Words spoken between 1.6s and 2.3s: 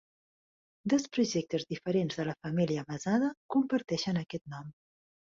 diferents de